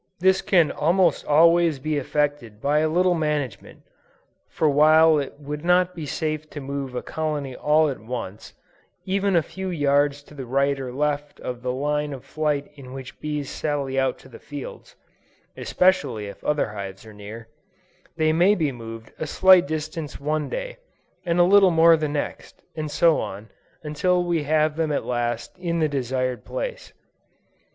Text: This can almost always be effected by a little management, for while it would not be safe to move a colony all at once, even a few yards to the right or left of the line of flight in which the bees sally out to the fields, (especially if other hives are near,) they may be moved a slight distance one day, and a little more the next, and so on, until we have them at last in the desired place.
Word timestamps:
This 0.19 0.41
can 0.41 0.71
almost 0.71 1.23
always 1.27 1.77
be 1.77 1.95
effected 1.97 2.59
by 2.59 2.79
a 2.79 2.89
little 2.89 3.13
management, 3.13 3.83
for 4.49 4.67
while 4.67 5.19
it 5.19 5.39
would 5.39 5.63
not 5.63 5.93
be 5.93 6.07
safe 6.07 6.49
to 6.49 6.59
move 6.59 6.95
a 6.95 7.03
colony 7.03 7.55
all 7.55 7.87
at 7.87 7.99
once, 7.99 8.55
even 9.05 9.35
a 9.35 9.43
few 9.43 9.69
yards 9.69 10.23
to 10.23 10.33
the 10.33 10.47
right 10.47 10.79
or 10.79 10.91
left 10.91 11.39
of 11.41 11.61
the 11.61 11.71
line 11.71 12.13
of 12.13 12.25
flight 12.25 12.71
in 12.73 12.93
which 12.93 13.11
the 13.11 13.17
bees 13.21 13.51
sally 13.51 13.99
out 13.99 14.17
to 14.17 14.27
the 14.27 14.39
fields, 14.39 14.95
(especially 15.55 16.25
if 16.25 16.43
other 16.43 16.69
hives 16.69 17.05
are 17.05 17.13
near,) 17.13 17.47
they 18.17 18.33
may 18.33 18.55
be 18.55 18.71
moved 18.71 19.11
a 19.19 19.27
slight 19.27 19.67
distance 19.67 20.19
one 20.19 20.49
day, 20.49 20.77
and 21.27 21.39
a 21.39 21.43
little 21.43 21.69
more 21.69 21.95
the 21.95 22.09
next, 22.09 22.63
and 22.75 22.89
so 22.89 23.19
on, 23.19 23.51
until 23.83 24.23
we 24.23 24.41
have 24.45 24.77
them 24.77 24.91
at 24.91 25.05
last 25.05 25.55
in 25.59 25.77
the 25.77 25.87
desired 25.87 26.43
place. 26.43 26.91